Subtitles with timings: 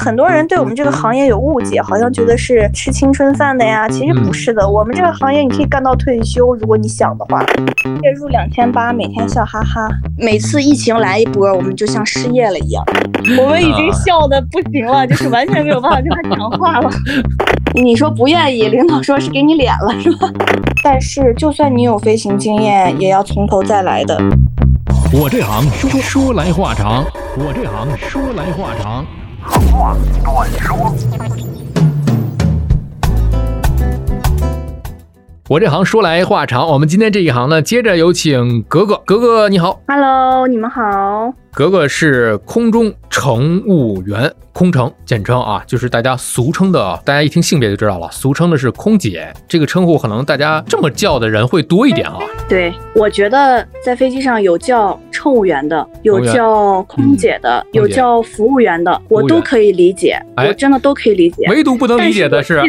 [0.00, 4.66] 很多人对我们这个行业有误解，好像觉得是吃青春饭的呀，其实不是的。
[4.66, 7.44] 我们这个行业你可以干到退休，如果你想的话。
[8.02, 9.90] 月入两千八，每天笑哈哈。
[10.16, 12.82] 每次疫情来一波，我们就像失业了一样，
[13.38, 16.90] 我们已经笑的不行了，就是完全没有办法跟他讲话了。
[17.74, 20.32] 你说不愿意，领导说是给你脸了，是吧？
[20.82, 24.18] 但是就算你有飞行经验，也要从头再来的。
[25.12, 27.04] 我这行说说来话长，
[27.36, 29.04] 我这行说来话长。
[29.50, 31.59] 话短说。
[35.50, 39.02] 我这行说来话长，我们今天这一行呢，接着有请格格。
[39.04, 40.80] 格格你好，Hello，你们好。
[41.52, 49.34] 格格是空中乘务员，空乘简称啊，就是大家俗称的，大家一听性别就知道了，俗称的是空姐。
[49.48, 52.18] 这个称呼可能大家这么叫的人会多一点啊。
[52.48, 61.48] 对，我觉得在飞机上有叫乘务员的，有叫空姐的，有叫服务员的，我都可以理解，我真的都可以理解。
[61.48, 62.62] 唯独不能理解的是。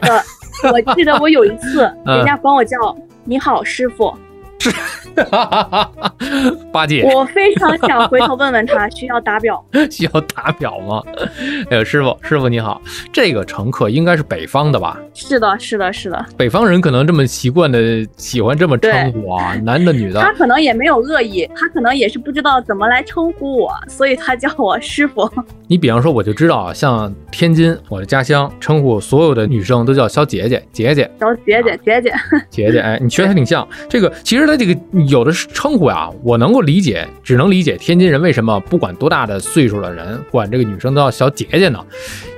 [0.71, 2.77] 我记得我有一次，人家管我叫
[3.23, 4.13] 你好师傅。
[4.59, 4.69] 是，
[6.71, 9.63] 八戒，我非常想回头问问他，需要打表？
[9.89, 11.01] 需要打表吗？
[11.69, 12.81] 哎呦，师傅，师傅你好，
[13.11, 14.99] 这个乘客应该是北方的吧？
[15.13, 16.25] 是的，是的，是的。
[16.37, 20.21] 北方人可能这么习惯的喜欢这么称呼啊，男的女的。
[20.21, 25.29] 他可能也没有恶意，他可能也是不知道怎么来称呼我，所以他叫我师傅。
[25.67, 32.13] 你比方说，我就知道啊，像天津，我的家乡，称呼所有的女生都叫小姐姐，姐姐，小姐姐，姐姐，
[32.49, 32.79] 姐姐。
[32.79, 33.67] 哎，你学的还挺像。
[33.89, 34.41] 这个其实。
[34.41, 34.75] 他这个
[35.07, 41.79] 有的是称呼呀，我能够理解，只能理解天津人为什么不管多大的岁数的人管这个女生都叫小姐姐呢？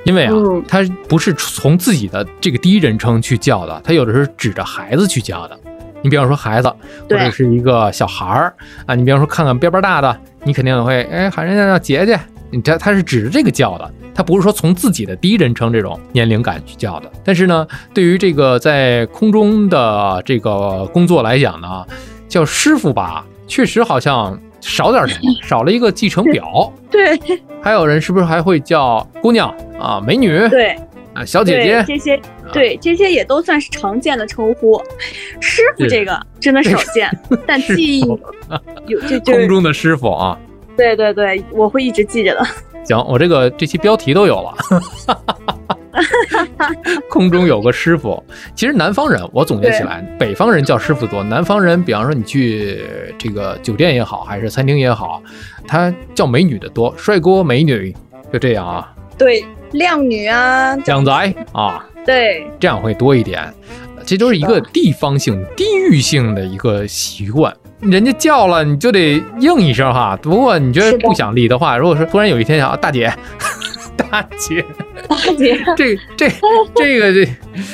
[0.06, 0.34] 因为啊，
[0.68, 5.58] 他不是从自己的这个第一人称去叫的，他有的是指着孩子去叫的。
[6.02, 6.68] 你比方说孩子，
[7.10, 8.54] 或者是一个小孩儿
[8.86, 12.20] 啊，你比方说看看边边大的，你肯定会哎喊人家叫姐姐。
[12.52, 17.12] 你这他是指着这个叫的，他不是说从自己的第一人称这种年龄感去叫的。
[17.24, 21.84] 但是呢，对于这个在空中的这个工作来讲呢，
[22.34, 26.74] 叫师傅吧，确实好像少点什么， 少了一个继承表。
[26.90, 27.20] 对，
[27.62, 30.50] 还有人是不是还会叫姑娘啊、美女？
[30.50, 30.76] 对，
[31.14, 32.20] 啊，小姐姐这些，
[32.52, 34.82] 对这些也都算是常见的称呼。
[35.40, 37.08] 师傅这个真的少见，
[37.46, 38.04] 但记忆
[38.88, 40.36] 有这就空中的师傅啊。
[40.76, 42.44] 对对对，我会一直记着的。
[42.84, 44.56] 行，我这个这期标题都有了。
[47.10, 48.24] 空中有个师傅，
[48.56, 52.84] 其实南方人，我总结起来，北方人叫师傅多，南方人，比方说你去
[53.18, 55.22] 这个酒店也好，还是餐厅也好，
[55.68, 57.96] 他叫美女的多，帅哥美女
[58.32, 58.92] 就这样啊。
[59.18, 63.54] 对，靓女啊，靓仔啊，对，这样会多一点。
[64.06, 67.56] 这都是一个地方性、地域性的一个习惯。
[67.80, 70.18] 人家叫了，你就得应一声哈。
[70.22, 73.14] 不过你觉得不想理的话，如果说突然有一天想，大姐，
[73.96, 74.64] 大姐，
[75.08, 76.30] 大姐， 这这
[76.76, 77.28] 这个这，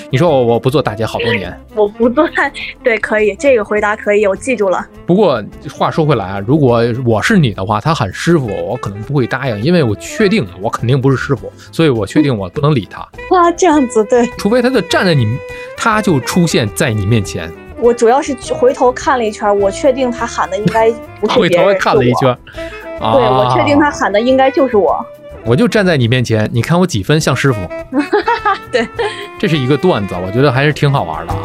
[0.09, 2.27] 你说我我不做大姐好多年， 我不做，
[2.83, 4.85] 对，可以，这个回答可以，我记住了。
[5.05, 5.43] 不过
[5.73, 13.05] 话说回来啊，如果我是你的话，他喊师傅，我可能不会答应，因为我确定我肯定不是师傅，所以我确定我不能理他。
[13.31, 15.25] 哇，这样子对，除非他就站在你，
[15.75, 17.51] 他就出现在你面前。
[17.81, 20.91] 我主要是回头看了一圈，我确定他喊的应该
[21.21, 25.05] 不是别人，回头看了一圈，对我确定他喊的应该就是我。
[25.45, 27.59] 我就站在你面前，你看我几分像师傅？
[28.71, 28.87] 对，
[29.39, 31.39] 这是一个段子，我觉得还是挺好玩的啊。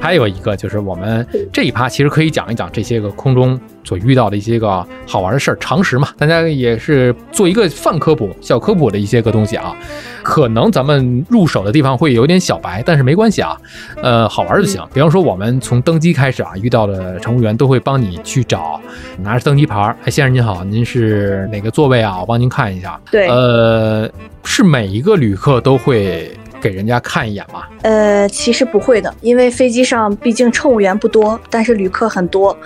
[0.00, 3.58] 还有一个就是我们这一趴其实可以讲一讲这些个空中。
[3.84, 9.76] 所遇到的一些个好玩的事儿，常识嘛，大家也是做一个泛科普、小科普的一些个东西啊。
[10.22, 13.56] 可能咱们入手的地方会有点小白，但是没关系啊，
[14.02, 14.82] 呃，好玩就行。
[14.94, 18.80] 比方说，我们从登机开始啊，遇到的乘务员都会帮你去找，
[19.18, 22.18] 拿着登机牌，哎，先生您好，您是哪个座位啊？
[22.20, 22.98] 我帮您看一下。
[23.10, 24.10] 对，呃，
[24.44, 26.30] 是每一个旅客都会
[26.64, 27.64] 给人家看一眼吗？
[27.82, 32.56] 呃，其实不会的，因为飞机上毕竟乘务员不多，但是旅客很多。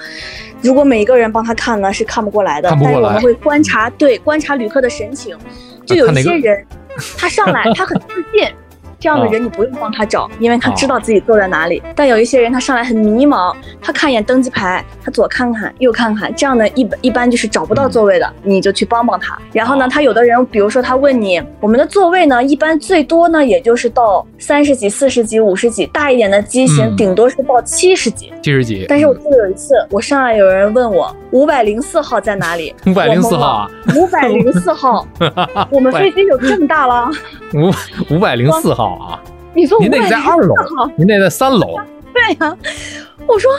[0.63, 2.71] 如果每一个人帮他看呢，是看不过来的。
[2.71, 5.37] 但是我们会观察，对，观察旅客的神情，
[5.85, 6.65] 就有一些人，
[7.17, 8.49] 他上来他很自信。
[9.01, 11.83] 这样的人你不用帮他找，因为他知道自己坐在哪里。
[11.95, 19.39] 但有一些人他上来很迷茫，他看一眼登机牌，他左看看右看看，这样的一一般就是找不到座位的，你就去帮帮他。
[19.53, 28.33] 然后呢，他有的人，比如说他问你，我们的座位呢，一般最多呢，也就是到三十几、四十几、五十几，大一点的机型顶多是到七十几。
[28.43, 28.85] 七十几。
[28.89, 32.75] 但是我记得有一次，我上来有人问我五百零四号在哪里？
[32.87, 33.71] 五百零四号啊。
[33.97, 35.07] 五百零四号。
[35.71, 37.09] 我们飞机有这么大了？
[37.55, 38.88] 五五百零四号。
[38.95, 39.21] 啊！
[39.55, 40.55] 你说您得在二楼，
[40.97, 41.77] 您得在三楼。
[42.15, 42.57] 对呀，
[43.27, 43.51] 我说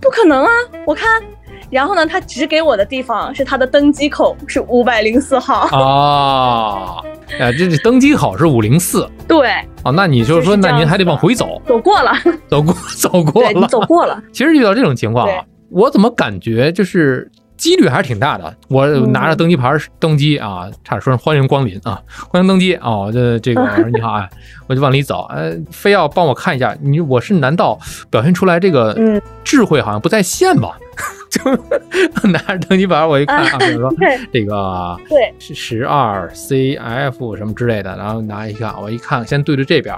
[0.00, 0.50] 不可能啊！
[0.86, 1.22] 我看
[1.70, 7.02] 然后呢，他指给我的地方是他的登机口，是五百零四号啊。
[7.38, 9.08] 哎，这这登机口是五零四。
[9.26, 9.52] 对。
[9.82, 11.60] 哦，那你就是说，那您还得往回走。
[11.66, 12.12] 走过了。
[12.46, 13.52] 走过， 走过了。
[13.52, 14.22] 你走过了。
[14.32, 17.30] 其实遇到这种情况啊，我怎么感觉就是
[17.62, 18.52] 几率还是挺大的。
[18.66, 23.08] 我拿着登机牌登机啊，差点说欢迎光临啊，欢迎登机啊。
[23.12, 23.62] 这这个
[23.94, 24.28] 你好啊，
[24.66, 25.28] 我就往里走。
[25.30, 27.78] 呃，非要帮我看一下，你我是难道
[28.10, 28.98] 表现出来这个
[29.44, 30.70] 智慧好像不在线吗？
[31.30, 33.92] 就拿着登机牌，我一看啊，比如说
[34.32, 39.94] 这个对是十二 C F 什么之类的，然后拿一看，我一看先对着这边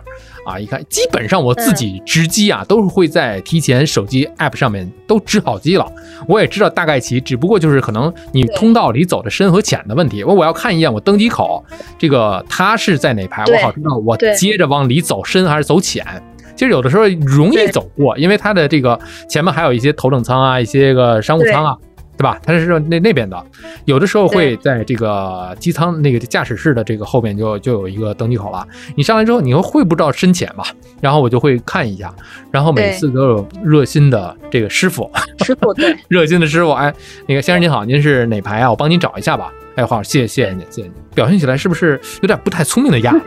[0.46, 5.90] 啊，一看基本上我自己值机啊，都是会在提前手机 App 上面都值好机了，
[6.28, 10.22] 我也知道大概齐，只不过就是可能你通道里走的深和浅的问题。
[10.22, 11.64] 我我要看一眼我登机口
[11.98, 16.04] 这个它是在哪排，我好知道我接着往里走深还是走浅。
[16.54, 18.98] 其实有的时候容易走过，因为它的这个
[19.28, 21.76] 前面还有一些头等舱啊，一些个商务舱啊，
[22.16, 22.38] 对吧？
[22.44, 23.44] 它是那那边的，
[23.86, 28.66] 有的时候会在这个机舱那个驾驶室的这个后面就就有一个登机口了。
[28.94, 30.64] 你上来之后，你会不知道深浅吧？
[31.00, 32.14] 然后我就会看一下，
[32.50, 35.10] 然后每次都有热心的这个师傅，
[35.44, 36.94] 师傅对， 热心的师傅，哎，
[37.26, 38.70] 那个先生您好，您是哪排啊？
[38.70, 39.52] 我帮您找一下吧。
[39.74, 40.92] 哎，好，谢谢谢谢您，谢谢您。
[41.16, 43.24] 表现起来是不是有点不太聪明的样子？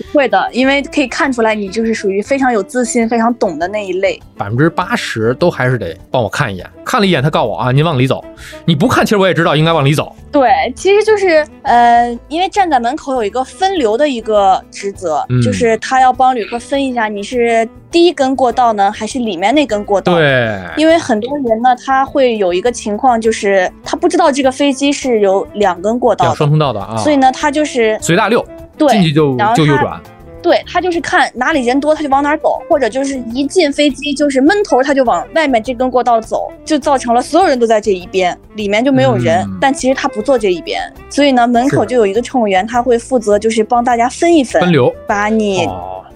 [0.00, 4.20] 不会的，因为可以看出来你就是属于非常有自信、非常懂的那一类。
[4.36, 8.24] 百分之八十都还是得帮我看一眼，看了一眼他告我啊，您往里走。
[8.64, 10.14] 你不看，其实我也知道应该往里走。
[10.32, 20.14] 对，其实就是呃，因为站在门口有一个分流的一个职责，就是他要帮旅客分一下你是第一根过道呢，还是里面那根过道。
[20.14, 28.44] 对，因为很多人呢，他会有一个情况，就是他不知道这个飞机是有两根过道，双通道的啊，所以呢，他就是随大溜。
[28.88, 30.00] 进去就就右转，
[30.42, 39.46] 对他就是看哪里人多他就往哪走，或者就是一进飞机就是闷头他就往外面这根过道走，就造成了所有人都在这一边，里面就没有人。
[39.60, 40.80] 但其实他不坐这一边，
[41.10, 45.68] 所以呢门口就有一个乘务员，他会负责就是帮大家分一分分流，把你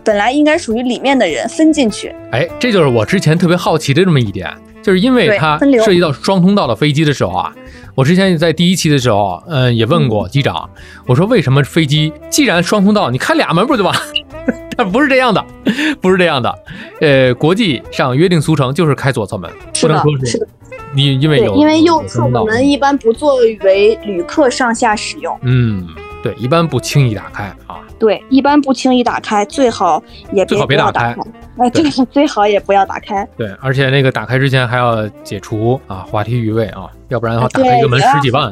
[0.03, 2.15] 本来应该属于里面的人分进去。
[2.33, 4.49] 哎，这就是我之前特别好奇的这么一点，
[4.85, 7.53] 就是因为它涉及到双通道的飞机的时候啊。
[7.97, 10.69] 我之前在第一期的时候，嗯，也问过机长，
[11.07, 13.95] 我说为什么飞机既然双通道，你开俩门不就完？
[14.77, 15.45] 但不是这样的，
[16.03, 16.53] 不是这样的。
[17.01, 19.49] 呃，国际上约定俗成就是开左侧门，
[19.81, 20.49] 不能说是
[20.93, 25.39] 你因为有因为右侧的门一般不作为旅客上下使用。
[25.43, 25.87] 嗯，
[26.25, 27.83] 对，一般不轻易打开啊。
[27.99, 31.15] 对，一般不轻易打开，最好也最好别打开。
[31.59, 33.29] 哎，对，最好也不要打开。
[33.37, 38.51] 对，而且那个打开之前还要解除啊，话题余味啊，要不然的话打开一个门十几万。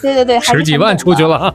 [0.00, 1.54] 对对对，十几万出去了。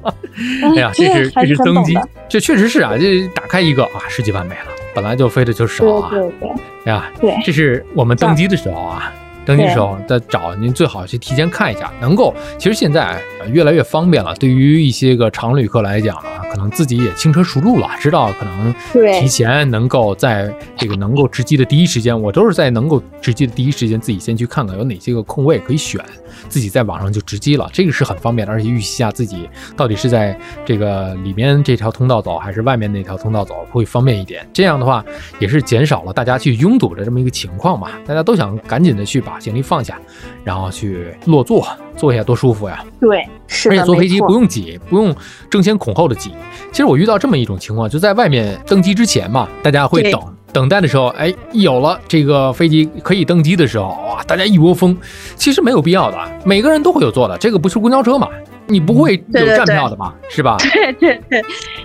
[0.62, 1.98] 哎呀，这是这是登机，
[2.30, 6.10] 这确实是啊，这打开一个啊，十几万没了，本来就飞的就少啊。
[6.12, 6.50] 对对对。
[6.86, 9.12] 哎呀，对，这是我们登机的时候啊。
[9.48, 11.90] 登机时候再找您，最好去提前看一下。
[12.02, 13.18] 能够，其实现在
[13.50, 14.36] 越来越方便了。
[14.36, 18.76] 对于一些个常旅客来讲啊，可能自己也轻车熟路了，知道可能
[19.22, 26.04] 提前能够在这个能够值机的第一时间，我都是在能够值机的第一时间自己先去看看有哪些个空位可以选，
[26.50, 27.70] 自己在网上就值机了。
[27.72, 34.46] 这个是很方便的，而且预习下自己到底是在这个里面这条通道走，还是外面那条通道走，会方便一点。
[34.52, 35.06] 这样的话
[35.40, 37.92] 也是减少了大家去拥堵的这么一个情况嘛。
[38.06, 39.37] 大家都想赶紧的去把。
[39.40, 40.00] 行李放下，
[40.44, 42.84] 然后去落座，坐下多舒服呀！
[43.00, 45.16] 对，是而且坐飞机不用挤，不用
[45.50, 46.32] 争先恐后的挤。
[46.72, 54.98] 其实我遇到这么一种情况，就在外面登机之前嘛，大家会等等待的时候，哎，有了这个飞机可以登机的时候，哇，大家一窝蜂。
[55.36, 58.28] 其实没有必要的，每个人都会有坐的，这个不是公交车嘛。
[58.70, 60.14] 你不会有站票的嘛？
[60.30, 60.58] 是吧？
[60.60, 61.42] 对对对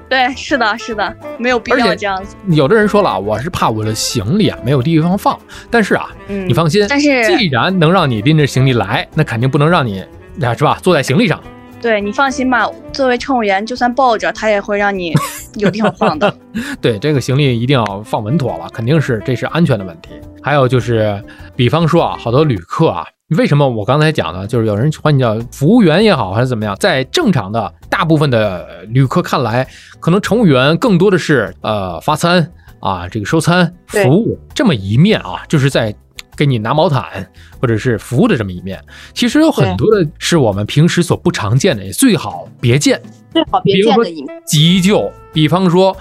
[0.08, 2.34] 对，是的，是的，没有必要这样子。
[2.48, 5.38] 有的人说了，我是怕我的行李啊没有地方放。
[5.70, 10.02] 但是啊，你放心，但是既然能让你拎着行李来，那肯定不能让你，
[10.40, 10.76] 是吧？
[10.82, 11.40] 坐在行李上。
[11.82, 15.12] 对你放心吧，作为乘务员，就算抱着他也会让你
[15.58, 16.32] 有地方放的。
[16.80, 20.10] 对，这个行李一定要放稳妥了，肯定是这是安全的问题。
[20.40, 21.20] 还有就是，
[21.56, 23.04] 比方说啊，好多旅客啊。
[23.38, 24.46] 为什么我刚才讲呢？
[24.46, 29.66] 就是有人管你叫服务员也好，还是怎么样，在正常的大部分的旅客看来，
[29.98, 35.94] 可能乘务员更多的是呃发餐啊，这个收餐服务这么一面啊，就是在
[36.36, 37.26] 给你拿毛毯
[37.60, 38.82] 或者是服务的这么一面。
[39.14, 43.00] 其实有很多的是我们平时所不常见的，也最好别见，
[43.32, 44.42] 最好别见的一面。
[44.46, 45.96] 急救，比方说。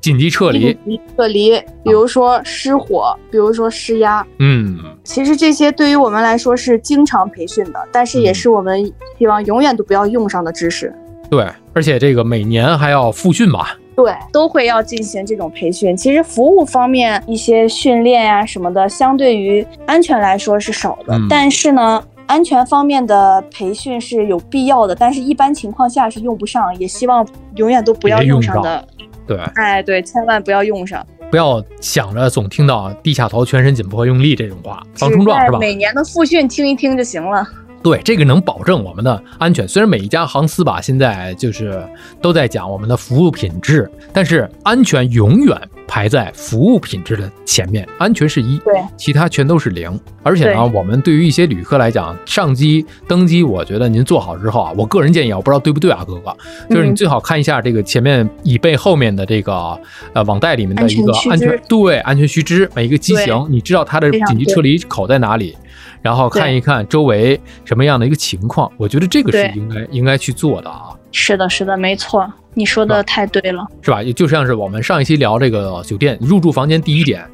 [0.00, 0.78] 紧急撤离，
[1.16, 1.50] 撤离，
[1.82, 10.94] 比如说失火，比如说失压，嗯，其实这些对于我们来说是经常培训的，但是也是我们希望永远都不要用上的知识。
[11.28, 11.44] 对，
[11.74, 13.76] 而且这个每年还要复训吧？
[13.98, 15.94] 对，都会要进行这种培训。
[15.94, 22.02] 其实服务方面一些训练呀什么的，相对于安全来说是少的，但是呢。
[22.28, 27.26] 安全方面的培训是有必要的，但是一般情况下是用不上，也希望
[27.56, 28.86] 永远都不要用上的。
[29.26, 35.58] 对，哎，对，千万不要用上，不要想着总听到低下头、全身紧迫、用力这种话，防冲撞是吧？
[35.58, 37.48] 每年的复训听一听就行了。
[37.88, 39.66] 对，这个能保证我们的安全。
[39.66, 41.82] 虽然每一家航司吧现在就是
[42.20, 47.88] 都在讲我们的服务品质，但是安全永远排在服务品质的前面。
[47.96, 49.98] 安全是一，对，其他全都是零。
[50.22, 56.36] 而且呢，我们对于一些旅客来讲，上机登机，我觉得您做好之后啊，我个人建议啊，我不知道对不对啊，哥哥，
[56.68, 59.80] 就是你最好看一下这个前面椅背后面的这个
[60.12, 65.56] 呃网袋里面的一个安全对安全须知，每一个机型，你知道它的紧急撤离口在哪里。
[66.02, 70.90] 然后看一看周围什么样的一个情况，我觉得这个是应该应该去做的啊。
[71.12, 74.02] 是的，是的，没错，你说的太对了，是吧？
[74.14, 77.26] 就像是我们上一期聊这个酒店入住房间第一点，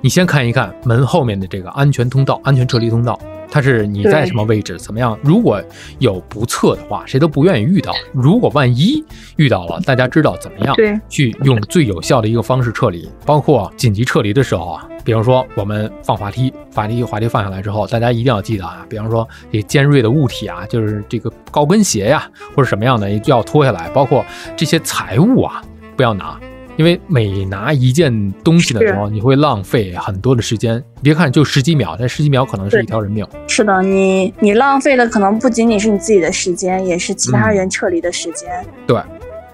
[0.00, 3.18] 你先看一看门后面的这个安全通道、安全撤离通道。
[3.50, 5.18] 它是你在什么位置，怎么样？
[5.22, 5.62] 如果
[5.98, 7.92] 有不测的话，谁都不愿意遇到。
[8.12, 9.04] 如果万一
[9.36, 10.76] 遇到了，大家知道怎么样
[11.08, 13.08] 去用最有效的一个方式撤离。
[13.26, 23.88] 包括紧急撤离的时候啊，比方说我们放滑梯，滑梯滑梯放下来之后，大家一定要记得啊，比方说这尖锐的物体啊，就是这个高跟鞋呀，或者什么样的要脱下来。
[23.90, 24.24] 包括
[24.56, 25.62] 这些财物啊，
[25.96, 26.38] 不要拿。
[26.76, 30.82] 因为每拿一件东西的时候，你会浪费很多的时间。
[31.02, 33.26] 别看就十几秒，但十几秒可能是一条人命。
[33.46, 38.48] 是的，你你浪费的可能不仅仅是你自己的时间，也是其他人撤离的时间。
[38.86, 38.98] 对，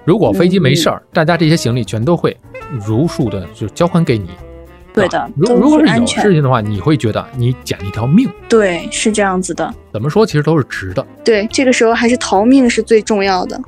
[0.04, 2.36] 如果飞机没事儿，大家这些行李全都会
[2.86, 4.30] 如数的就交还给你。
[4.94, 8.26] 对的，如如果是有事情的话，你会觉得你捡了一条命。
[8.48, 9.74] 对，是这样子的。
[9.92, 11.06] 怎么说，其实都是值的。
[11.22, 13.60] 对，这个时候还是逃命是最重要的。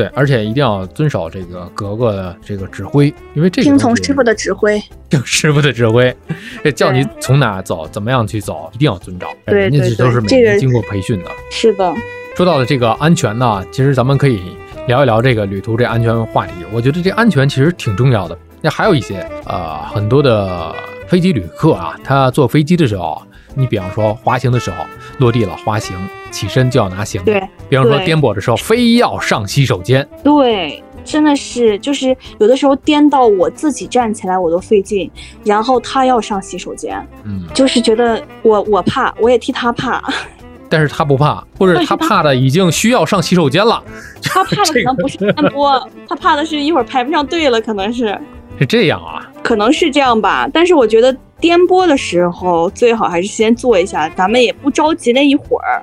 [0.00, 6.16] 对，而且一定要遵守这个格格的这个指挥，因为这个听从师傅的指挥， 听师傅的指挥，
[6.64, 9.28] 这叫你从哪走，怎么样去走，一定要遵照。
[9.44, 11.30] 对对对，都是每年经过培训的。
[11.50, 11.94] 是的。
[12.34, 14.40] 说到了这个安全呢，其实咱们可以
[14.86, 16.54] 聊一聊这个旅途这安全话题。
[16.72, 18.38] 我觉得这安全其实挺重要的。
[18.62, 20.74] 那还有一些呃，很多的
[21.08, 23.20] 飞机旅客啊，他坐飞机的时候。
[23.54, 24.76] 你比方说滑行的时候
[25.18, 25.96] 落地了，滑行
[26.30, 27.24] 起身就要拿行李。
[27.26, 30.06] 对，比方说颠簸的时候，非要上洗手间。
[30.22, 35.10] 对，真的是，就是有的时候颠到我自己站起来我都费劲，
[35.44, 40.02] 然后他要上洗手间，嗯，就是觉得我我怕，我也替他怕，
[40.68, 43.82] 但是他不怕，或者他怕的已经需要上洗手间了。
[44.22, 48.16] 他怕的 可能不是颠簸，他怕的是一会儿排不上队了，可能是。
[48.58, 49.26] 是这样啊？
[49.42, 51.16] 可能是这样吧，但是我觉得。
[51.40, 55.82] 颠簸的时候，最好还是先坐一下，咱们也不着急那一会儿。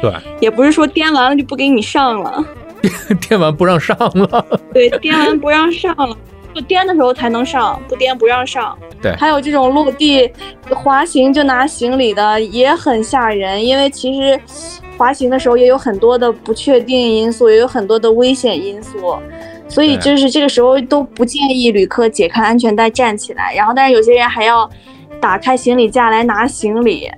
[0.00, 2.44] 对，也不是说颠完了就不给你上了，
[3.28, 4.46] 颠完不让上了。
[4.72, 6.16] 对，颠完不让上了，
[6.54, 8.78] 就颠的时候才能上，不颠不让上。
[9.02, 10.30] 对，还有这种落地
[10.70, 14.40] 滑行就拿行李的也很吓人，因为其实
[14.96, 19.16] 滑行的时候也有很多的不确定因素，也有很多的危险因素。
[19.72, 24.68] 所以就是这个时候都不建议旅客解开安全带站起来，然后但是有些人还要
[25.18, 27.10] 打开行李架来拿行李，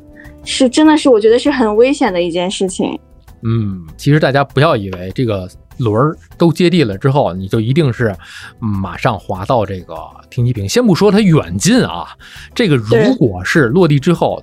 [0.44, 2.96] 是真的是我觉得是很危险的一件事情。
[3.42, 8.14] 嗯，其实大家不要以为这个轮儿都接地了之后，你就一定是
[8.60, 9.96] 马上滑到这个
[10.30, 10.68] 停机坪。
[10.68, 12.06] 先不说它远近啊，
[12.54, 14.40] 这个如果是落地之后。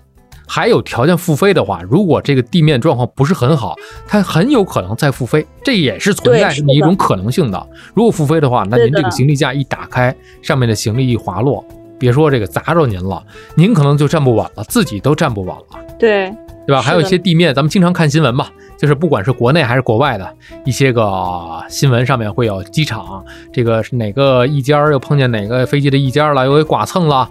[0.53, 3.73] 还有条件复飞的话，如果这个地面状况不是很好，
[4.05, 7.69] 它很有可能再复飞，这也是存在这么一种可能性的。
[7.93, 11.63] 如果复飞的话，那您这个行李架一打开，上面的行李一滑落，
[11.97, 13.23] 别说这个砸着您了，
[13.55, 15.79] 您可能就站不稳了，自己都站不稳了。
[15.97, 16.29] 对，
[16.67, 16.81] 对吧？
[16.81, 27.29] 还有一些地面，咱们经常看新闻吧，就是不管是国内还是国外的一些个新闻上面会有机场，这个是哪个一间又碰见哪个飞机的一间了，又给剐蹭了。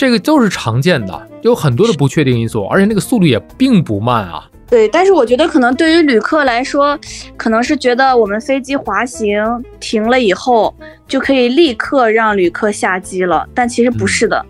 [0.00, 4.48] 这个都是常见的，有很多的不确定因素，而且那个速度也并不慢啊。
[4.66, 6.98] 对，但是我觉得可能对于旅客来说，
[7.36, 9.44] 可能是觉得我们飞机滑行
[9.78, 10.74] 停了以后
[11.06, 14.42] 就可以立刻让旅客下机了，但其实不是的。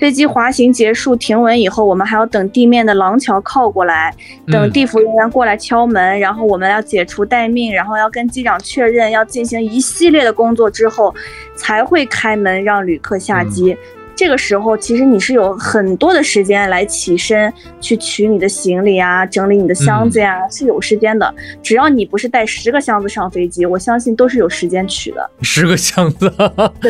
[0.00, 4.12] 飞机滑行结束停稳以后，我们还要等地面的廊桥靠过来，
[4.48, 11.14] 等地服人员过来敲门，然后我们要解除待命，然后要跟机长确认，要进行一系列的工作之后，
[11.54, 13.76] 才会开门让旅客下机。
[14.16, 21.32] 这个时候，其实你是有很多的时间来起身去取你的行李啊，整理你的箱子呀，是有时间的。
[21.62, 25.30] 只要你不是带十个箱子上飞机，我相信都是有时间取的。
[25.42, 26.32] 十个箱子，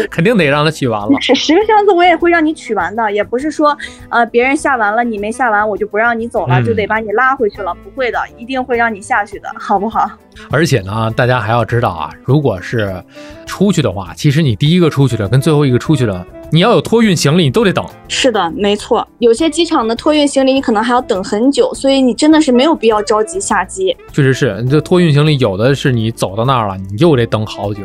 [0.08, 1.20] 肯定得让他取完了。
[1.20, 3.76] 十十个箱子我也会让你取完的，也不是说，
[4.08, 7.74] 呃，别人下完了你没下完，我就不让你走了，就得把你拉回去了。
[7.82, 10.08] 不会的，一定会让你下去的，好不好？
[10.50, 13.02] 而且呢，大家还要知道啊，如果是
[13.46, 17.84] 出去的话，其实你第一个出去的跟最后一个出去的你要有托运行李，你都得等。
[18.08, 19.06] 是的，没错。
[19.18, 23.96] 有些机场的托运行李，你可能还要等很久，所以你真的是没有必要着急下机。
[24.12, 27.80] 确实是，这托运行李有的是你走到那儿了，你又得等好久，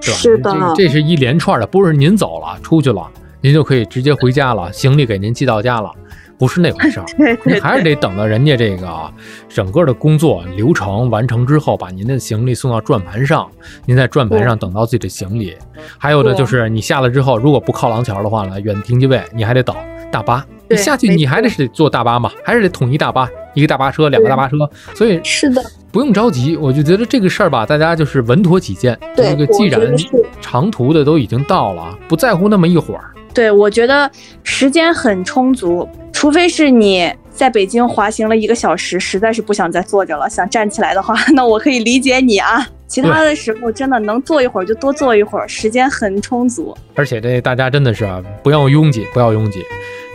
[0.00, 0.16] 是吧？
[0.16, 3.06] 是的，这是一连串的，不是您走了出去了，
[3.40, 5.90] 您就可以直接回家了，行李给您寄到家了。
[6.38, 7.06] 不是那回事儿，
[7.44, 9.12] 您还是得等到人家这个
[9.48, 13.48] 整个的工作流程完成之后，把您的行李送到转盘上，
[13.86, 15.56] 您在转盘上等到自己的行李。
[15.98, 19.74] 还有的就是你下了之后，如果不靠廊桥的话呢，远停机位你还得等
[20.10, 24.56] 大巴，你下去你还得是坐大巴嘛，还是得统一大巴，一个大巴车，两个大巴车。
[24.94, 28.98] 所以是的，不用着急，我就觉得这个事儿吧，大家就是稳妥起见。
[29.16, 29.94] 这个既然
[30.40, 33.10] 长途的都已经到了，不在乎那么一会儿。
[33.34, 34.10] 对，我觉得
[34.42, 35.86] 时间很充足，
[36.16, 42.66] 除非是你在北京滑行了一个小时，实在是不想再坐着了，想站起来的话，那我可以理解你啊。
[42.88, 46.74] 其他的时候真的能坐一会儿就多坐一会儿，时间很充足。
[46.94, 49.60] 而且这大家真的是啊不要拥挤，不要拥挤，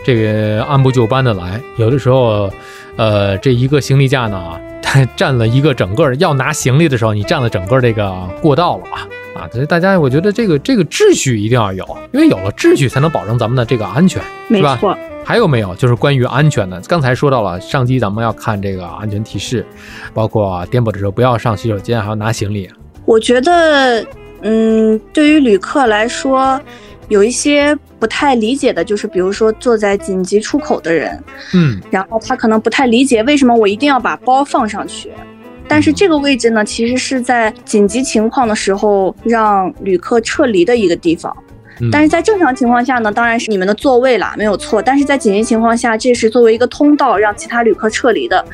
[0.04, 1.60] 这个按部就班的来。
[1.76, 2.50] 有的时候，
[2.96, 9.06] 呃，这一个行李架呢，它 占了一个整个要拿行李的时候，你占了整个这个过道了啊。
[9.36, 14.76] 啊，所以大家，我觉得这个这个秩序一定要有，因为有了秩序，才能保证咱们的这个安全，是吧？
[15.24, 15.74] 还有没有？
[15.76, 19.64] 就是关于安全的，刚才说到了上机咱们要看这个安全提示，
[20.12, 22.68] 包括颠簸的时候不要上洗手间，还要拿行李。
[23.04, 24.04] 我觉得，
[24.42, 26.60] 嗯，对于旅客来说，
[27.08, 31.22] 有一些不太理解的，就是比如说坐在紧急出口的人，
[31.54, 35.10] 嗯，然后他可能不太理解为什么我一定要把包放上去。
[35.68, 41.34] 但是这个位置呢，其实是在紧急情况的时候让旅客撤离的一个地方。
[41.90, 44.80] 但是在正常情况下呢，当然是你们的座位啦，没有错。
[44.80, 48.44] 但是在紧急情况下，这是作为一个通道，让其他旅客撤离的。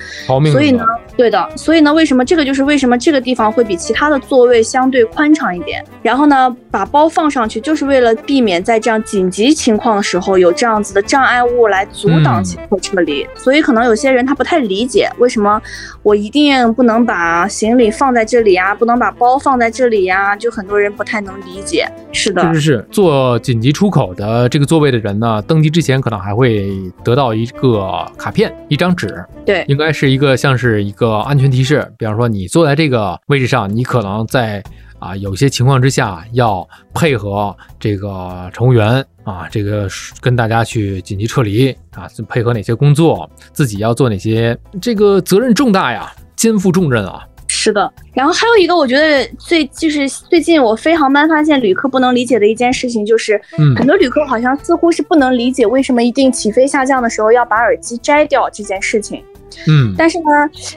[0.53, 0.85] 所以呢，
[1.17, 1.49] 对的。
[1.57, 5.85] 所以呢，为什么这个就是为什么这个地方会比其他的座位相对宽敞一点？
[6.03, 13.27] 然后呢，把包放上去，就是为了避免在这样紧急情况的时候有这样子的障碍物来阻挡乘客撤离。
[13.35, 15.61] 所以可能有些人他不太理解，为什么
[16.03, 18.75] 我一定不能把行李放在这里呀？
[18.75, 20.37] 不能把包放在这里呀？
[20.37, 21.87] 就很多人不太能理解。
[22.13, 23.08] 是的，确实是坐。
[23.09, 26.71] 做紧急出口的这个座位的人呢，登机之前可能还会
[27.03, 31.91] 得到一个卡片，一张纸，对，应该是一个像是一个安全提示。
[31.97, 34.63] 比方说，你坐在这个位置上，你可能在
[34.99, 39.89] 啊有些情况之下要配合这个乘务员啊，这个
[40.21, 47.27] 跟大家去紧急撤离啊，配合哪些工作，自己要做哪些，这个责任重大呀，肩负重任啊。
[47.61, 53.41] 是的，然后还有一个，我觉得最就是最近我飞航班发现旅客不能理解的一件事情，就是
[53.77, 59.25] 很多旅客好像似乎是不能理解为什么一定起飞下降的时候要把耳机摘掉这件事情。
[59.67, 60.25] 嗯，但是呢，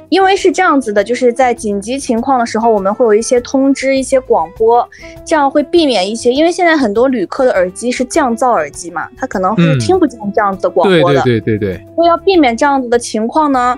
[0.09, 4.89] 因为是这样子的，就是在紧急情况的时候，我们会有一些通知、一些广播，
[5.23, 11.21] 这样会避免一些，因为现在很多旅客的耳机是降噪耳机嘛，他可能是听不见这样子的广播的。
[11.21, 11.85] 对对对对对。
[11.97, 13.77] 为要避免这样子的情况呢。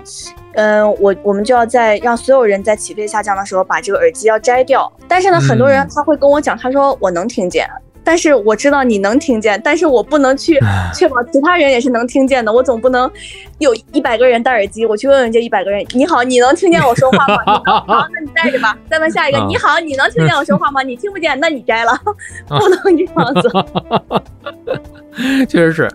[0.54, 4.92] 嗯，我我们就要在让所有人在起飞下降的时候把这个耳机要摘掉。
[5.08, 7.68] 但是呢，很多人他会跟我讲，他说我能听见，
[8.02, 10.60] 但是我知道你能听见，但是我不能去
[10.94, 12.52] 确保其他人也是能听见的。
[12.52, 13.10] 我总不能
[13.58, 17.36] 有一百个人戴耳机，我去问问这一百个人，你好，你能听见我说话吗？
[17.64, 18.76] 好，那你戴着吧。
[18.90, 20.82] 再问下一个，你好，你能听见我说话吗？
[20.82, 21.92] 你听不见，那你摘了，
[22.46, 23.50] 不能这样子。
[25.48, 25.90] 确实是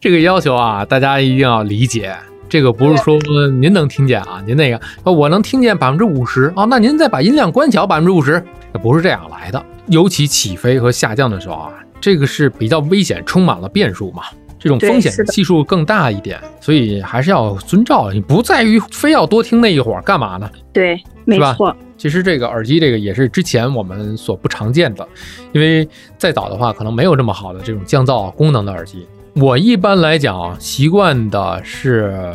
[0.00, 2.14] 这个要求啊，大家一定要理解。
[2.50, 3.16] 这个不是说
[3.60, 4.80] 您能听见啊，您那个
[5.12, 8.44] 我能听见百分之五十啊，那您再把音量关小百分之五十，
[8.82, 9.64] 不是这样来的。
[9.86, 14.24] 尤其起飞和下降的时候啊，这个是比较危险，充满了变数嘛，
[14.58, 18.10] 这种风险系数更大一点，所以还是要遵照。
[18.12, 20.50] 你不在于非要多听那一会儿干嘛呢？
[20.72, 21.74] 对，没错。
[21.96, 25.06] 其实这个耳机这个也是之前我们所不常见的，
[25.52, 29.06] 因为再早的话可能没有这么好的这种降噪功能的耳机。
[29.36, 32.34] 我一般来讲习惯的是，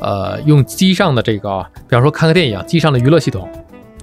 [0.00, 3.48] 呃，用机上的这个，比方说看个电影，机上的娱乐系统，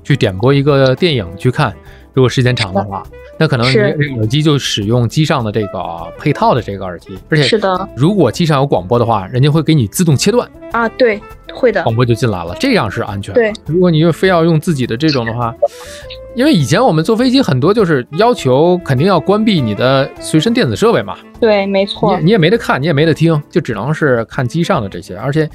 [0.04, 1.74] 去点播一个电影去看。
[2.14, 3.04] 如果时间长的话，
[3.40, 7.88] 那可能你耳机就使用机上的这个配套的这个耳机，而且是的。
[7.96, 11.22] 如果机上有广播的话，人家会给你自动切断啊，对，
[11.54, 13.34] 会的，广播就进来了，这样是安全。
[13.34, 15.54] 对，如果你又非要用自己的这种的话。
[16.36, 25.16] 因为以前我们坐飞机很多就是要求肯定要关闭你的随身电子设备嘛，对，没错，你你也没得看，你也没得听，就只能是看机上的这些。
[25.16, 25.48] 而且，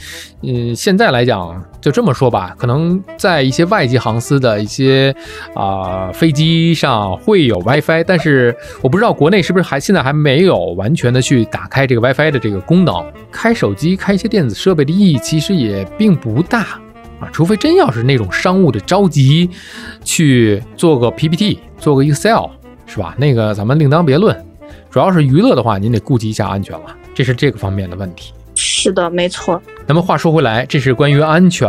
[0.42, 5.12] 嗯，现在来讲就这么说吧，可能在一些外籍航司的一些
[5.54, 13.04] 啊飞机上会有 WiFi，但是我不知道国内是不是还现在还没有完全的去打开这个 WiFi 的这个功能。
[13.32, 16.78] 开手机开一些电子设备的意义其实也并不大。
[17.20, 19.50] 啊，除非真要是那种商务的着急，
[20.04, 22.50] 去做个 PPT，做个 Excel，
[22.86, 23.14] 是吧？
[23.18, 24.36] 那个咱们另当别论。
[24.90, 28.32] 主要是娱乐的话，您得顾及一下安全了，这是这个方面的问题。
[28.54, 29.60] 是的，没错。
[29.86, 31.68] 那么话说回来，这是关于安全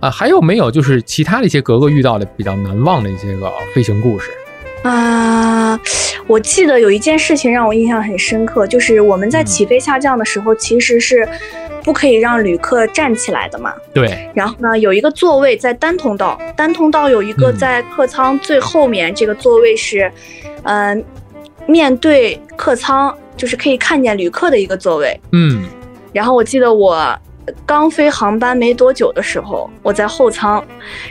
[0.00, 4.30] 啊，还有没有就是其他的一些格格遇到的比较难忘的一些个飞行故事？
[4.84, 5.80] 啊，
[6.26, 11.26] 我记得有一件事情让我印象很深刻，就是我们在起飞下降的时候，其实是
[11.82, 13.72] 不可以让旅客站起来的嘛。
[13.94, 14.30] 对。
[14.34, 20.12] 然后呢，有一个座位在单通道，单通道有一个在客舱最后面，这个座位是，
[20.64, 21.02] 嗯，
[21.66, 25.18] 面对客舱，就是可以看见旅客的一个座位。
[25.32, 25.64] 嗯。
[26.12, 27.18] 然后我记得我
[27.64, 30.62] 刚飞航班没多久的时候，我在后舱，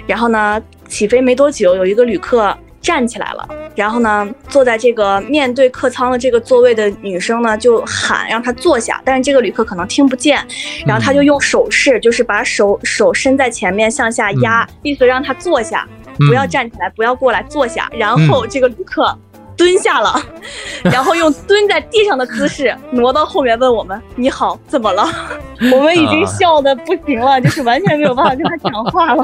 [0.06, 2.56] 然后呢，起飞没多久，有一个旅客。
[2.84, 10.46] 站起来了，然后呢，坐在这个面对客舱的这个座位的女生呢，就喊让他坐下，但是这个旅客可能听不见，
[10.86, 15.88] 然后他就用手势，就是把手手伸在前面向下压，意思让他坐下，
[16.28, 17.90] 不要站起来，不要过来，坐下。
[17.98, 19.18] 然后这个旅客。
[19.56, 20.14] 蹲下了，
[20.84, 25.08] 然后用蹲在地上的姿势 挪到后面问我们：“你好，怎么了？”
[25.72, 29.24] 我们已经笑的不行了，就是完全没有办法跟他讲话了。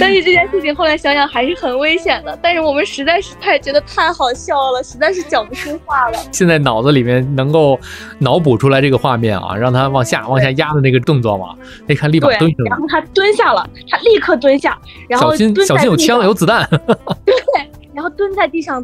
[0.00, 6.18] 但是这件事情后来想想还是很危险的，但是我们实在是太觉得太好笑了，实在是讲不出话了。
[6.32, 7.78] 现在脑子里面能够
[8.18, 11.54] 脑补出来这个画面啊，让他往下往下压的那个动作嘛？
[11.86, 16.66] 那看立马蹲下了，然后他蹲下了，他立刻蹲下，然后小心小心有枪有子弹。
[17.26, 18.82] 对，然后蹲在地上。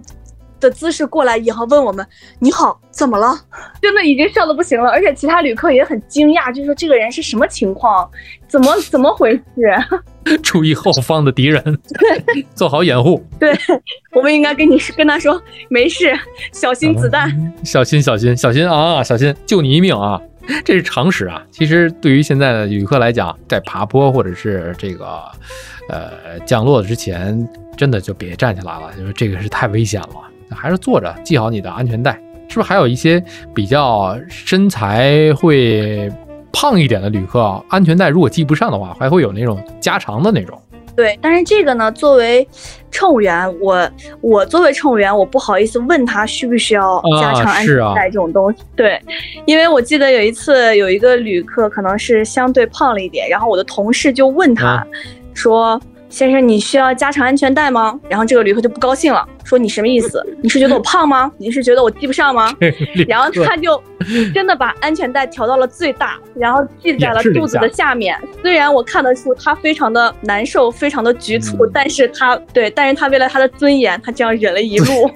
[0.61, 2.07] 的姿势过来以后问我们
[2.38, 3.35] ：“你好，怎么了？”
[3.81, 8.09] 真的已经笑的不行了，而且其他旅客也很惊讶，就说：“这个人是什么情况？
[8.46, 9.42] 怎么怎么回事？”
[10.42, 13.25] 注意后方的敌人，对，做好掩护。
[13.38, 13.53] 对，
[14.12, 16.12] 我们应该跟你跟他说：“没事，
[16.53, 20.20] 小心子弹，小心小心小心啊，小心，救你一命啊！”
[20.64, 21.42] 这是常识啊。
[21.51, 25.23] 其实对于现在的旅客来讲，在爬坡或者是这个
[25.88, 30.30] 呃降落之前，真的就别站起来了，就是这个是太危险了。
[30.55, 32.13] 还是坐着，系好你的安全带，
[32.49, 32.69] 是不是？
[32.69, 33.23] 还有一些
[33.55, 36.11] 比较身材会
[36.53, 40.61] 胖一点的旅客，安全带如果系不上的话，还会有那种加长的那种。
[40.97, 42.47] 对，但是这个呢，作为
[42.91, 48.59] 乘务员，我我作为乘务员，我不好意思问他需不需要加长安全带这种东西。
[48.77, 49.01] 对，
[49.47, 54.87] 因为我记得有一次有一个旅客可能是相对胖了一点，然后我的同事就问他，
[55.33, 55.81] 说。
[56.11, 57.99] 先生，你需要加长安全带吗？
[58.09, 60.23] 然后这个旅客就不高兴了，说你什么意思？
[60.42, 61.31] 你是觉得我胖吗？
[61.38, 62.55] 你是觉得我系不上吗？
[63.09, 63.81] 然后他就
[64.35, 68.20] 真的把安全带调到了最大，然后系在了肚子的下面。
[68.42, 75.11] 虽然我看得出他非常的难受，非常的局促，但是他对，但是他为了他的尊严，他这样忍了一路。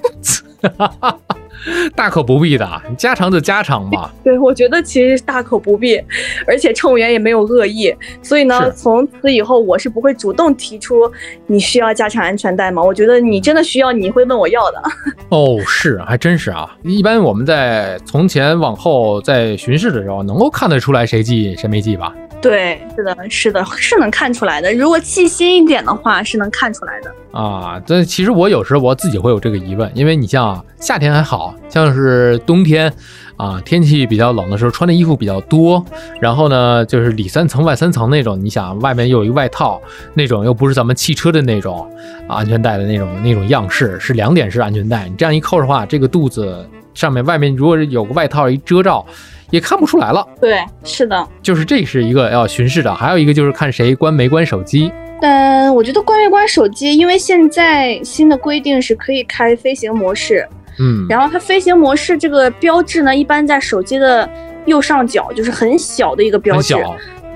[1.96, 4.12] 大可不必的，你加长就加长吧。
[4.22, 6.00] 对，我觉得其实大可不必，
[6.46, 11.10] 而且乘务员也没有恶意，所以呢，从此以后我是不会主动提出
[11.46, 12.82] 你需要加长安全带吗？
[12.82, 14.82] 我觉得你真的需要，你会问我要的。
[15.30, 16.68] 哦，是，还真是啊。
[16.82, 22.14] 一般我们在从前往后在巡视的时候，能够看得出来谁系谁没系吧？
[22.42, 24.70] 对，是的，是的，是能看出来的。
[24.74, 27.80] 如果细心一点的话，是能看出来的啊。
[27.86, 32.92] 这其实我有时候我自己会有这个疑问，因为你像夏天还好像是冬天
[33.36, 35.84] 啊，天气比较冷的时候，穿的衣服比较多，
[36.20, 38.38] 然后呢就是里三层外三层那种。
[38.42, 39.80] 你想外面又有一个外套，
[40.14, 41.88] 那种又不是咱们汽车的那种
[42.28, 45.08] 啊安全带的那种那种样式，是两点式安全带。
[45.08, 49.04] 你这样一扣的话，这个肚子上面外面如果有个外套一遮罩。
[49.50, 50.26] 也看不出来了。
[50.40, 54.90] 对，是的，就是这是一个要巡视的，还有一个就是看谁关没关手机。
[55.20, 60.44] 嗯，我觉得关没关手机，因为现在新的规定是可以开飞行模式。
[60.78, 64.28] 嗯，然后它飞行模式这个标志呢，一般在手机的
[64.66, 66.74] 右上角，就是很小的一个标志。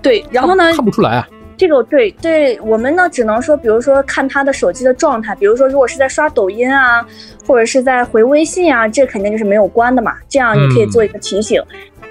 [0.00, 0.72] 对，然后呢？
[0.74, 1.28] 看不出来啊。
[1.56, 7.04] 这个对对，我们呢只能说，比如说看他的手机的状态，比如说如果是在刷抖音啊，
[7.48, 10.12] 或者是在回微信啊，这肯定就是没有关的嘛。
[10.28, 11.60] 这样你可以做一个提醒。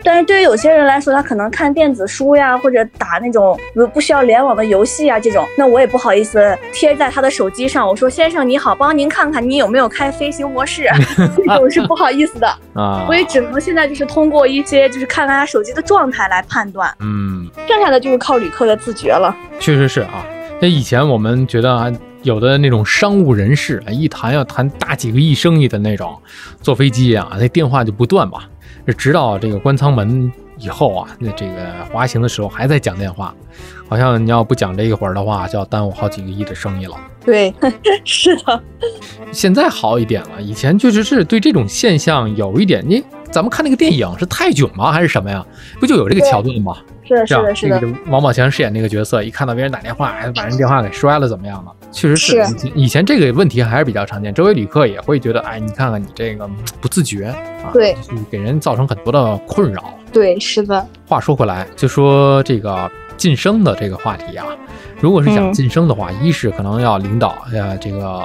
[0.03, 7.85] 但是对于有些人来说，他可能看电子书呀，或者打那种不不需要联网的游戏啊，这种，那我也不好意思贴在他的手机上。
[7.85, 10.87] 我说先生你好，帮您看看你有没有开飞行模式，
[11.35, 13.05] 这种是不好意思的 啊。
[13.09, 19.35] 我也只能现在就是通过一些就是看看他手机的状态来判断，嗯，剩下的就是靠旅客的自觉了。
[19.59, 20.23] 确实是啊，
[20.61, 21.91] 那以前我们觉得
[22.23, 26.19] 有的那种商务人士啊，一谈要谈大几个亿生意的那种，
[26.61, 28.49] 坐飞机啊，那电话就不断吧。
[28.97, 33.33] 直到这个关舱门以后啊，那这个滑行的时候还在讲电话，
[33.89, 36.95] 好像你要不讲这一会儿的话，就要耽误好几个亿的生意了。
[37.25, 37.53] 对，
[38.05, 38.63] 是的。
[39.33, 44.91] 现在好一点了，以前确实是对这种现象有一点，你咱们看那个电影是泰囧吗？
[44.91, 45.45] 还是什么呀？
[45.79, 46.77] 不就有这个桥段吗？
[47.03, 47.87] 是的，是的，是的。
[48.07, 51.71] 王宝强饰演那个角色，一看到别人打电话，还把人电话给摔了，怎么样了？
[51.91, 52.69] 确实是。
[52.75, 56.49] 以前这个问题还是比较常见，周围旅客也会觉得，哎，你看看你这个
[56.81, 57.27] 不自觉
[57.63, 57.95] 啊，对，
[58.29, 59.93] 给人造成很多的困扰。
[60.11, 60.85] 对，是的。
[61.07, 64.45] 话说回来，就说这个晋升的这个话题啊，
[64.99, 68.21] 如果是想晋升的话，一是可能要领导呃这个。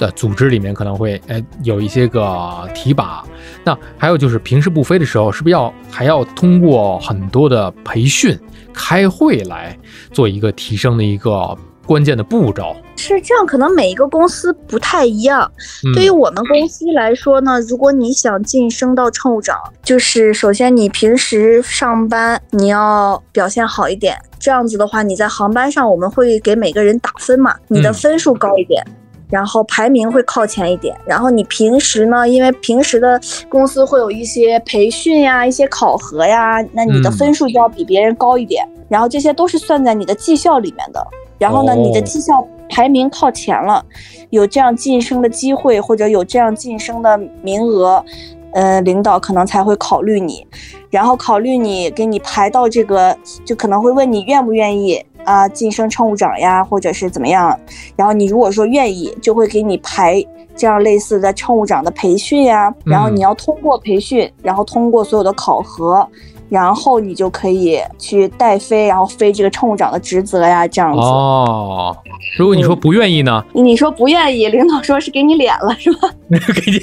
[0.00, 3.22] 的组织里面可能会哎有一些个提拔，
[3.62, 8.36] 那还有就是平时不飞的时候，是不是要还要通过很多的培训、
[8.72, 9.78] 开会来
[10.10, 11.54] 做一个提升的一个
[11.86, 12.74] 关键的步骤？
[12.96, 15.50] 是这样，可能每一个公司不太一样。
[15.94, 28.82] 对于我们公司来说呢，如果你想晋升到乘务长，就是首先你平时上班你要表现好一点，这样子的话你在航班上我们会给每个人打分嘛，你的分数高一点。
[29.30, 38.66] 然后排名会靠前一点，然后你平时呢，因为平时的公司会有一些培训呀、一些考核呀，那你的分数就要比别人高一点。
[38.88, 41.06] 然后这些都是算在你的绩效里面的。
[41.38, 43.84] 然后呢，你的绩效排名靠前了，
[44.30, 48.04] 有这样晋升的机会或者有这样晋升的名额，
[48.52, 50.44] 呃，领导可能才会考虑你，
[50.90, 55.02] 然后考虑你给你排到这个，就可能会问你愿不愿意。
[55.24, 57.58] 啊，晋升乘务长呀，或者是怎么样？
[57.96, 60.24] 然后你如果说愿意，就会给你排
[60.56, 62.74] 这样类似的乘务长的培训呀。
[62.84, 66.06] 然后你要通过培训，然后通过所有的考核，
[66.48, 71.00] 然后你就可以去带飞，然后飞这个乘务长的职责呀，这样子。
[71.00, 71.96] 哦，
[72.36, 73.44] 如果你说不愿意呢？
[73.52, 76.08] 你说不愿意，领导说是给你脸了，是吧？
[76.30, 76.80] 给你，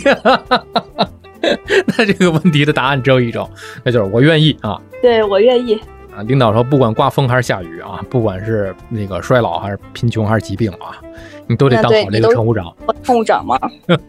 [1.98, 3.50] 那这个问题的答案只有一种，
[3.84, 4.80] 那就是我愿意啊。
[5.02, 5.80] 对，我愿意。
[6.24, 10.98] 领导说，不管刮风还是下雨啊，不管是那个衰老还是贫穷还是疾病啊，
[11.48, 12.74] 你都得当好这个乘务长。
[13.04, 13.60] 乘务长吗？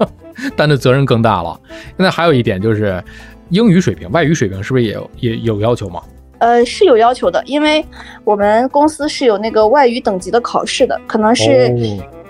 [0.57, 1.61] 担的责任更大了。
[1.97, 3.03] 现在还有一点就是，
[3.51, 6.03] 英语水平、外语水平是不是也有也有要求吗？
[6.39, 7.85] 呃，是有要求的，因为
[8.23, 11.75] 我们公司是有那个外语等级的考试的，可能是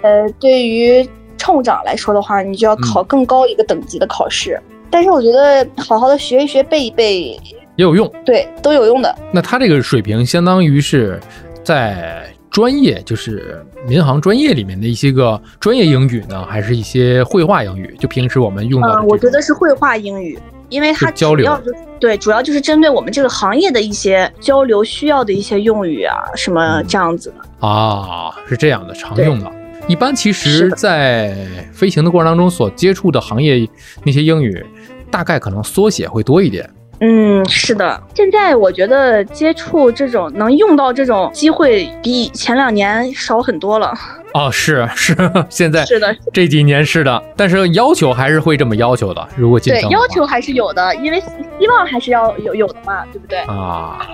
[0.03, 4.59] 呃，对于乘务长来说的话，你就要考更高一个等级的考试。
[4.91, 7.38] 但是我觉得好好的学一学、背一背。
[7.79, 9.17] 也有用，对，都有用的。
[9.33, 11.21] 那他这个水平相当于是
[11.62, 17.97] 在专业，就是民航专业里面的一些个专业英语呢，还是一些绘画英语？
[18.01, 19.01] 就平时我们用的。
[19.05, 20.37] 我觉得是绘画英语，
[20.71, 21.57] 因为它交流。
[22.01, 27.67] 对，主要就是针对我们这个行业的一些交流需要的一些用语啊，什么这样子的。
[27.69, 29.49] 啊，是这样的，常用的。
[29.87, 33.69] 一般其实，在飞行的过程当中所接触的行业
[34.03, 34.67] 那些英语，
[35.12, 36.69] 大概可能缩写会多一点。
[37.00, 43.92] 嗯，是的，现在我觉得接触这种能用到这种机会比前两年少很多了。
[44.34, 45.16] 哦， 是是，
[45.48, 49.28] 现在是的，这几年是的，但是要求还是会这么要求的。
[49.37, 51.22] 如果对要求还是有的，因为
[51.61, 53.38] 希望还是要有有的嘛，对不对？
[53.42, 54.04] 啊，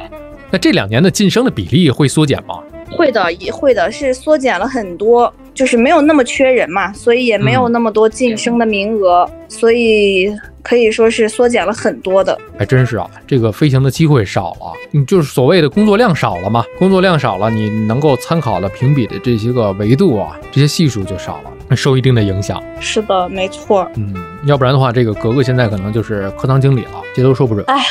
[0.51, 2.59] 那这两年的晋升的比例会缩减吗？
[2.93, 10.31] 会的，也会的，是缩减了很多，就是没有那么缺人嘛，所以也没有那么多晋升的名额，所以。
[10.65, 22.63] 可以说是缩减了很多的，还真是啊，这个飞行的机会少了，你就是所谓的工作量少了嘛，工作量少了，你能够参考的评比的这些个维度啊，这些系数就少了，受一定的影响。
[22.81, 23.87] 是的，没错。
[23.97, 24.15] 嗯，
[24.47, 27.63] 要不然的话，这个格格现在可能就是课堂经理了，这都说不准。
[27.67, 27.85] 哎呀，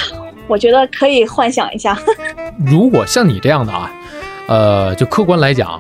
[0.48, 1.96] 我觉得可以幻想一下，
[2.66, 3.92] 如果像你这样的啊，
[4.48, 5.80] 呃，就客观来讲，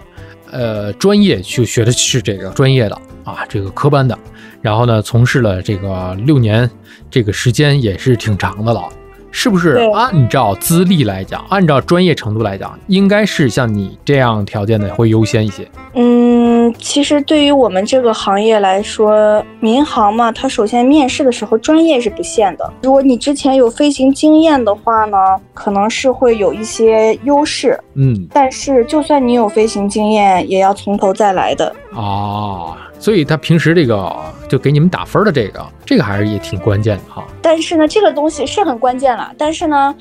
[0.52, 4.16] 呃，专业去学的是这个专业的啊，这个科班的。
[4.64, 6.68] 然后呢，从事了这个六年，
[7.12, 8.82] 这个时间也是挺长的了，
[9.30, 9.76] 是不是？
[9.94, 15.68] 按照资历来讲，按照专业程度来讲，应该是像你这样条件的会优先一些。
[15.96, 22.72] 嗯，其实对于我们这个行业来说，民航嘛，它首先面试的时候专业是不限的。
[22.84, 25.18] 如果你之前有飞行经验的话呢，
[25.54, 27.78] 可能是会有一些优势。
[27.96, 31.76] 嗯，但是就算你有飞行经验，也要从头再来的。
[31.94, 32.78] 啊。
[33.04, 34.16] 所以他平时这个
[34.48, 37.28] 就给你们打分的这个，这个还是也挺关键的哈。
[37.42, 39.30] 但是呢，这个东西是很关键了。
[39.38, 39.94] 但是呢，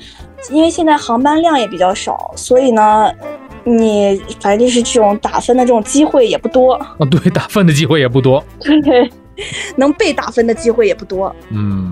[0.49, 3.11] 因为现在航班量也比较少，所以呢，
[3.65, 6.75] 你反正就是这种打分的这种机会也不多。
[6.75, 8.41] 啊，对，打分的机会也不多。
[8.61, 9.11] 对，
[9.75, 11.35] 能被打分的机会也不多。
[11.49, 11.91] 嗯。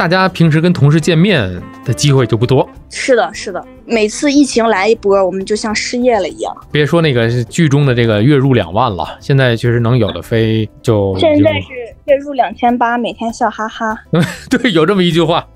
[0.00, 2.66] 大家平时跟同事见面的机会就不多。
[2.88, 6.56] 是的，是的，每次疫情来一波，我们就像失业了一样。
[6.72, 11.14] 别说那个剧中的这个月入两万了，现在确实能有的飞就。
[11.18, 11.66] 现在是
[12.06, 13.94] 月入两千八，每天笑哈哈。
[14.48, 15.46] 对，有这么一句话。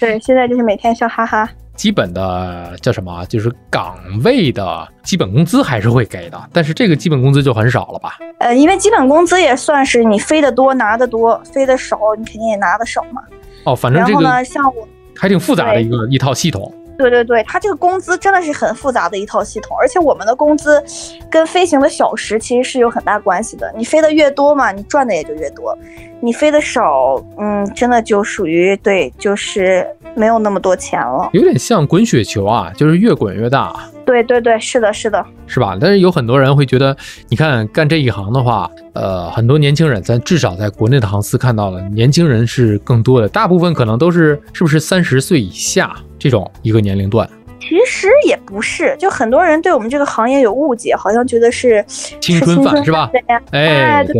[0.00, 1.46] 对，现在就是每天笑哈哈。
[1.76, 3.22] 基本的叫什么？
[3.26, 8.16] 就是岗位的基本工资还是会给的，但是这个基本工资就很少了吧？
[8.38, 13.20] 呃，因为基本工资也算是你飞得多拿得多，飞得少你肯定也拿得少嘛。
[13.64, 16.72] 哦，反正这个呢，像我还挺复杂的一个一套系统。
[16.98, 20.82] 对对对，它这个工资真的是很复杂的一套系统，而且我们的工资
[21.30, 23.72] 跟飞行的小时其实是有很大关系的。
[23.76, 25.76] 你飞的越多嘛，你赚的也就越多；
[26.20, 31.30] 你飞的少，嗯，真的就属于对，就是没有那么多钱了。
[31.32, 33.74] 有点像滚雪球啊，就是越滚越大。
[34.04, 35.78] 对对对，是的，是的，是吧？
[35.80, 36.96] 但是有很多人会觉得，
[37.28, 47.28] 你看干这一行的话，呃，很多年轻人，咱至少在国内的航司看到了，年轻人是更多的，大部分可能都是是不是三十岁以下这种一个年龄段？
[47.58, 51.84] 其实也不是，就很多人对我们这个行业有误解，好像觉得是
[52.20, 53.10] 青春饭是吧？
[53.50, 54.14] 哎，对。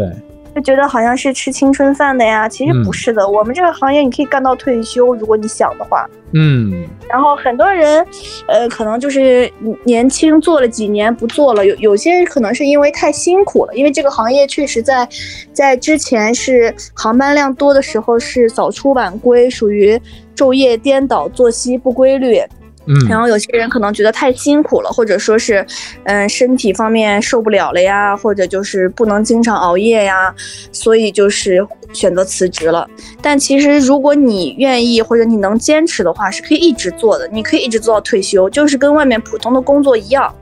[0.55, 3.27] 就觉得好像是吃青春饭的呀，其实不是的。
[3.27, 6.07] 我们这个行业你可以干到退休，如果你想的话。
[6.33, 6.85] 嗯。
[7.09, 8.07] 然后很多人，
[8.47, 9.51] 呃，可能就是
[9.85, 15.09] 年轻做了几年不做了，有有些人可能是因为太辛苦了，因为这个行业确实在
[15.55, 19.99] 在之前是航班量多的时候是早出晚归，属于
[20.37, 22.41] 昼夜颠倒、作息不规律。
[22.85, 25.65] 嗯，然后有些人可能觉得太辛苦了，或者说是，
[26.03, 30.35] 嗯，身体方面受不了了呀，或者就是不能经常熬夜呀，
[30.73, 32.91] 所以就是选择辞职了。
[33.21, 40.35] 但其实如果你愿意或者你能坚持的话，是可以一直做的，你可以一直做到退休，就是跟外面普通的工作一样。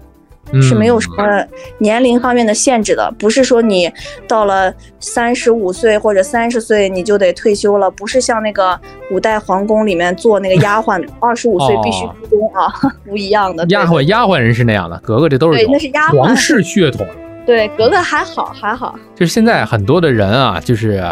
[0.62, 1.44] 是没有什么
[1.78, 3.90] 年龄方面的限制的，不是说你
[4.26, 12.72] 到了三十五岁或者三十岁你就得退休了，不是像那个古代皇宫里面做那个丫鬟， 二十五岁必须出宫啊，
[13.04, 13.64] 不一样的。
[13.68, 17.06] 丫鬟丫鬟人是那样的，格格这都是对，那是丫鬟皇室血统。
[17.46, 18.94] 对，格格还好还好。
[19.16, 21.02] 就是现在很多的人啊，就是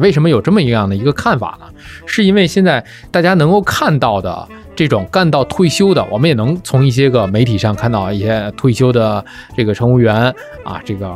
[0.00, 1.66] 为什么有这么一样的一个看法呢？
[2.06, 4.48] 是因为现在大家能够看到的。
[4.76, 9.24] 这种干到退休的，我们也能从一些个媒体上看到一些退休的
[9.56, 10.34] 这个乘务员
[10.64, 11.08] 啊，这个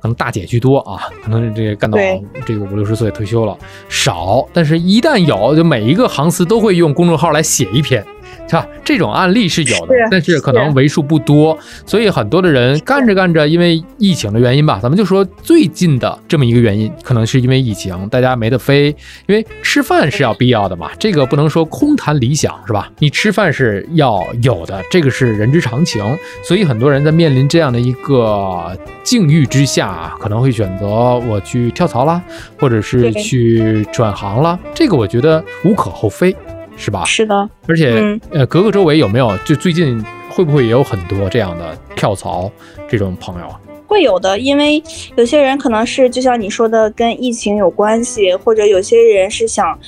[0.00, 1.98] 可能大姐居多啊，可能这个干到
[2.46, 3.56] 这个五六十岁退休了
[3.88, 8.04] 少，但是一旦有，就每一个航司都会用公众号来写一篇。
[8.48, 8.66] 是吧？
[8.84, 18.94] 这种案例是有的，但是可能为数不多，所以很多的人干着干着，因为疫情的原因吧，咱们就说最近的这么一个原因，可能是因为疫情，大家没得飞，
[19.26, 22.90] 因为吃饭是要必要的嘛，这个不能说空谈理想，是吧？
[22.98, 26.04] 你吃饭是要有的，这个是人之常情，
[26.42, 32.22] 所以很多人在面临这样的一个境遇之下，可能会选择我去跳槽啦，
[32.58, 36.34] 或者是去转行啦，这个我觉得无可厚非。
[36.76, 37.04] 是吧？
[37.04, 42.50] 是的，而且呃，格格周围有没有就最近会不会也有很多这样的跳槽
[42.88, 43.60] 这种朋友啊？
[43.86, 44.82] 会有的，因为
[45.14, 49.78] 有些人可能是就像你说的跟疫情有关系，或者有些人是想，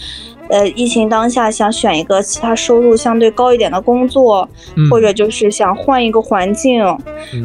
[0.49, 4.49] 呃，疫情当下想选一个其他收入相对高一点的工作，
[4.91, 6.81] 或者就是想换一个环境，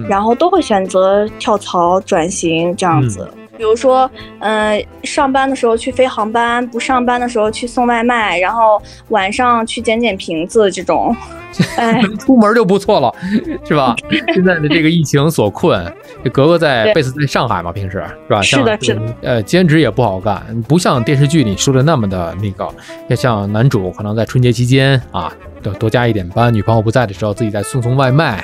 [0.08, 3.28] 然后都会选择跳槽转型这样子。
[3.62, 11.16] 比如说，嗯，上班的时候去飞航班，不上班的时候去送外卖，然后晚上去捡捡瓶子，这种，
[11.78, 13.16] 哎，出门就不错了，
[13.64, 13.96] 是吧？
[14.34, 15.86] 现在的这个疫情所困，
[16.34, 18.42] 格格在贝斯在上海嘛，平时是吧？
[18.42, 19.02] 是的，是的。
[19.22, 22.68] 呃，兼职也不好干，不像电视剧里说的那么的那个，
[23.10, 28.44] 要像男主可能在春节期间啊，多多加一点班，女朋友不在的时候自己再送送外卖。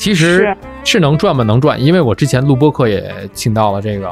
[0.00, 1.44] 其实是能赚吗？
[1.44, 4.10] 能赚，因为我之前录播课也请到了这个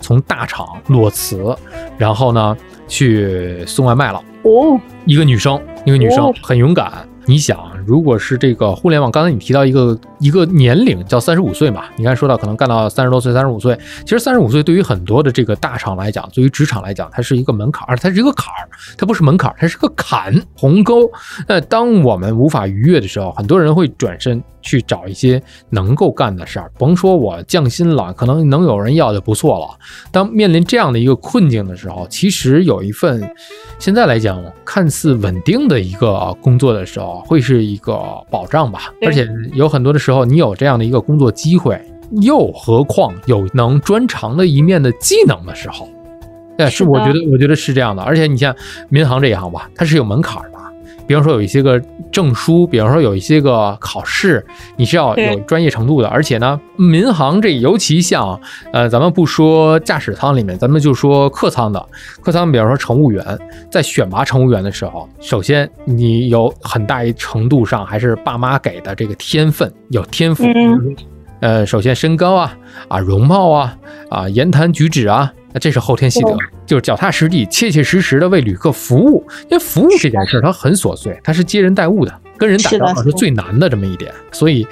[0.00, 1.54] 从大厂裸辞，
[1.98, 2.56] 然后呢
[2.88, 4.18] 去送外卖了。
[4.44, 7.06] 哦，一个女生，一个女生很勇敢。
[7.28, 11.86] 你想，如果是这个互联网，刚才你提到一个一个年龄叫三十五岁嘛？
[11.96, 21.10] 你刚才说到可能干到三十多岁、三十五岁，其实三十五岁对于很多的这个大厂来讲，对于职场来讲，它是一个门槛儿，它是一个坎儿，它不是门槛，它是个坎鸿沟。
[21.48, 26.70] 那当我们无法逾越的时候，很多人会转身去找一些能够干的事儿。
[26.78, 29.66] 甭说我降薪了，可能能有人要就不错了。
[30.12, 33.28] 当面临这样的一个困境的时候，其实有一份
[33.80, 37.15] 现在来讲看似稳定的一个工作的时候。
[37.20, 37.98] 会是一个
[38.30, 41.80] 保障吧，而且有很多的时候，你有这样的一个工作机会，
[42.22, 45.88] 又何况有能专长的一面的技能的时候，
[46.56, 48.02] 对，是我觉得，我觉得是这样的。
[48.02, 48.54] 而且你像
[48.88, 50.55] 民航这一行吧，它是有门槛的。
[51.06, 54.44] 比方说有一些个证书，比方说有一些个考试，
[54.76, 56.08] 你是要有专业程度的。
[56.08, 58.38] 而且呢，民航这尤其像，
[58.72, 61.88] 呃，咱们不说驾驶舱里面，咱们就说客舱的，
[62.22, 63.24] 客舱，比方说乘务员，
[63.70, 70.44] 在选拔乘务员的时候，首先你有很大一程度上还是爸妈给的这个天分，有天赋。
[71.40, 72.56] 呃，首先身高啊，
[72.88, 73.76] 啊，容貌啊，
[74.08, 75.32] 啊，言谈举止啊。
[75.58, 76.36] 这是后天习得，
[76.66, 79.26] 就是脚踏实地、切切实实的为旅客服务。
[79.48, 84.66] 因为服务这件事儿，它很琐碎，它是接人待物的，跟人打交道是最难的这么一点，所以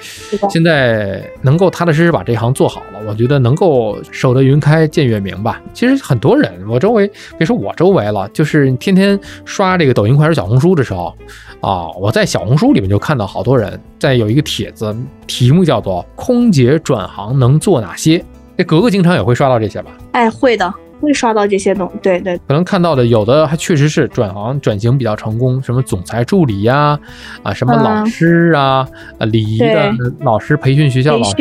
[0.49, 5.61] 现在能够踏踏实实把这行做好了，我觉得能够守得云开见月明吧。
[5.73, 11.15] 其实很多人，我周围别说我周围了，就是天天刷这个抖音、快手、小红书的时候
[11.61, 18.23] 啊，我在小红书里面就看到好多人在有一个帖子，题目叫做“空姐转行能做哪些”。
[18.57, 19.91] 这格格经常也会刷到这些吧？
[20.11, 20.73] 哎，会的。
[21.01, 26.97] 会刷到这些东，对对，可能看到的有的还确实是转行转型比较成功，什么总裁助理呀，
[27.43, 28.87] 啊，什么老师啊，
[29.19, 31.35] 啊，礼仪的老师培训学校老师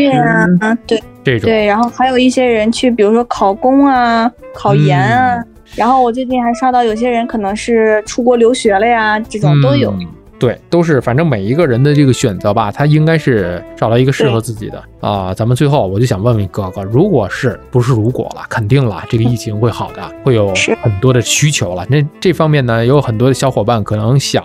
[0.60, 5.40] 啊，对，这种对，然后还有一些人去，比如说考公啊，考研啊，
[5.76, 9.94] 然后我最近还刷到有些人可能是出国留学了呀，这种都有。
[10.44, 15.32] 对，都是反正每一个人的这个选择吧，他应该是找到一个适合自己的啊。
[15.32, 21.86] 咱们最后我就想问问哥哥，如果是不是如果了，肯定了，这个疫情会好的，会有很多的需求了。
[21.88, 24.44] 那这方面呢，有很多的小伙伴可能想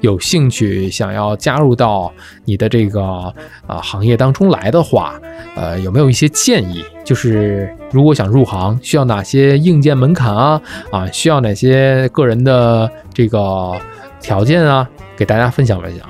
[0.00, 2.12] 有兴趣想要加入到
[2.44, 3.32] 你的这个
[3.68, 5.14] 啊行业当中来的话，
[5.54, 6.84] 呃，有没有一些建议？
[7.04, 10.60] 就是如果想入行，需要哪些硬件门槛啊？
[10.90, 13.72] 啊，需要哪些个人的这个
[14.20, 14.88] 条件啊？
[15.16, 16.06] 给大家分享分享。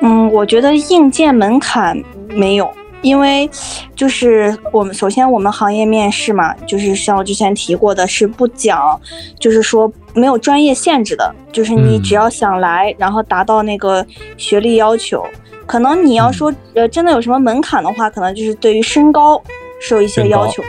[0.00, 2.70] 嗯，我觉得硬件门槛没有，
[3.02, 3.48] 因为
[3.94, 8.98] 就是我们首先我们行业面试嘛，就是像我之前提过的，是不讲，
[9.38, 15.26] 就是说没有专业限制的，就是你只要想来，然后达到那个学历要求，
[15.66, 19.42] 可能你要说呃真的有什么门槛的话，可能就是对于身高
[19.80, 20.62] 是有一些要求。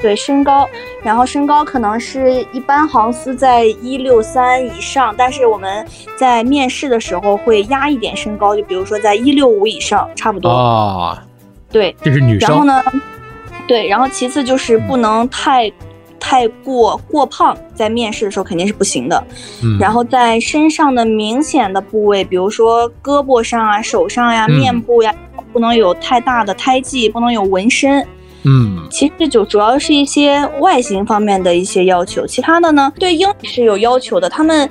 [0.00, 0.68] 对身高，
[1.02, 5.84] 然后身高可能是一般航司在一六三以上，但是我们
[6.16, 11.24] 在面试的时候会压一点身高，就比如说在一六五以上，差不多啊。
[11.70, 12.48] 对，这是女生。
[12.48, 12.82] 然后呢，
[13.66, 15.72] 对，然后其次就是不能太
[16.20, 19.24] 太过过胖，在面试的时候肯定是不行的。
[19.64, 19.78] 嗯。
[19.78, 25.12] 然后在身上的明显的部位，比如说胳膊上啊、手上呀、面部呀，
[25.52, 28.06] 不能有太大的胎记，不能有纹身。
[28.48, 34.28] 嗯，其实就主要是一些外形方面的一些要求，其他的呢，对英语是有要求的。
[34.28, 34.70] 他们，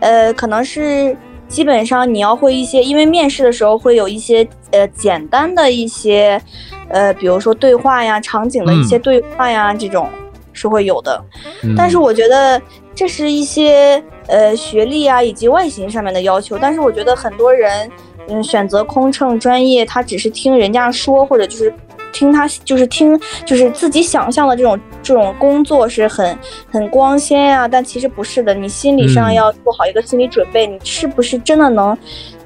[0.00, 1.16] 呃，可能是
[1.48, 6.38] 基本上你要会一些，因为面试的时候会有一些呃简单的一些，
[6.88, 10.06] 呃，比如说对话呀、场景的一些对话呀，这种
[10.52, 11.24] 是会有的。
[11.74, 12.60] 但是我觉得
[12.94, 16.58] 这是一些呃学历啊以及外形上面的要求。
[16.58, 17.90] 但是我觉得很多人，
[18.28, 21.72] 嗯，选择空乘专业，他只是听人家说，或者就是。
[22.14, 26.38] 听他就是听，就是自己想象的这种这种工作是很
[26.70, 28.54] 很光鲜呀，但其实不是的。
[28.54, 31.98] 你心理上要做好一个心理准备，你是不是真的能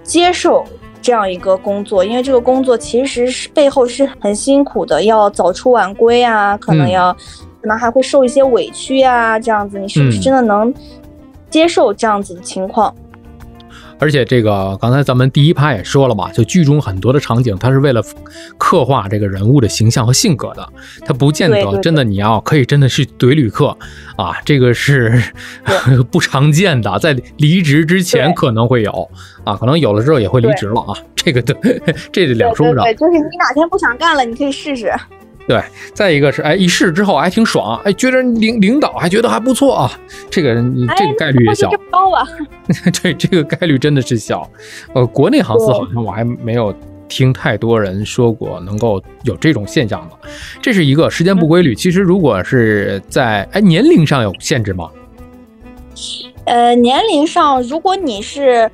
[0.03, 0.65] 接受
[1.03, 2.03] 这样一个工作？
[2.03, 7.13] 因为这个工作其实是背后是很辛苦的，要早出晚归啊，可能要
[7.61, 10.73] 可能还会受一些委屈呀，这样子，你是不是真的能
[11.51, 12.95] 接受这样子的情况？
[13.99, 18.03] 而且这个刚才咱们第一趴也说了嘛，就剧中很多的场景，它是为了
[18.57, 20.69] 刻画这个人物的形象和性格的，
[21.05, 23.77] 它不见得真的你要可以真的去怼旅客
[24.17, 25.23] 啊，这个是
[26.11, 29.11] 不常见的，在离职之前可能会有
[29.45, 31.55] 啊，可能有了之后也会离职了啊，这个 对，
[32.13, 32.83] 这两说不着。
[32.83, 34.93] 对，就是你哪天不想干了，你可以试试。
[35.49, 35.63] 对，
[35.95, 42.29] 再一个是，哎，一试之后还挺爽，哎，觉得领领导还觉得还不错啊，这个这个概率也小，高啊，
[43.03, 44.47] 对，这个概率真的是小。
[44.93, 46.75] 呃，国内航司好像我还没有
[47.09, 50.29] 听太多人说过能够有这种现象的，
[50.61, 51.75] 这是一个时间不规律。
[51.75, 54.91] 其实如果是在哎年龄上有限制吗？
[56.45, 58.71] 呃，年龄上，如果你是。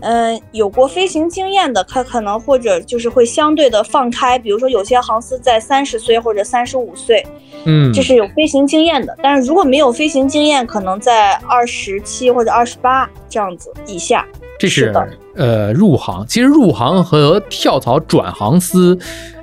[0.00, 7.26] 嗯，有过飞行经验的，他可能或者就是会相对的放开，比如说有些航司在三十岁或者三十五岁，
[7.64, 9.16] 嗯，这是有飞行经验的。
[9.22, 14.24] 但是如果没有飞行经验，可能在二十七或者二十八这样子以下。
[14.58, 14.92] 这是
[15.36, 18.98] 呃入行，其实入行和跳槽转航司，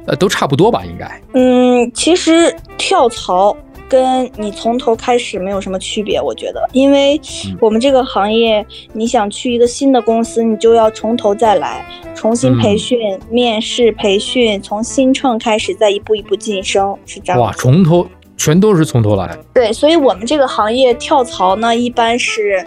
[0.06, 0.84] 呃都差不多吧？
[0.86, 1.22] 应该。
[1.34, 3.56] 嗯，其实跳槽。
[3.88, 7.20] 跟你从头开始没有什么区别，我觉得，因为
[7.60, 12.98] 我们这个行业，你想去一个新的公司，你就要从头再来，重新培训、
[13.30, 17.40] 面试、培训，从新乘开始，再一步一步晋升，是这样。
[17.42, 18.08] 哇，从头
[18.38, 19.38] 全都是从头来。
[19.54, 22.66] 对，所以我们这个行业跳槽呢，一般是，